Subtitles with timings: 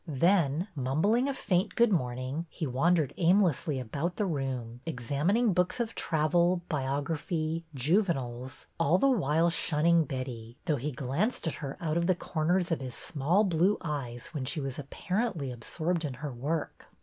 [0.07, 5.79] Then, mumbling a faint good morning, he wan dered aimlessly about the room, examining books
[5.79, 11.77] of travel, biography, juveniles, all the while shun ning Betty, though he glanced at her
[11.79, 16.15] out of the corners of his small blue eyes when she was apparently absorbed in
[16.15, 16.87] her work.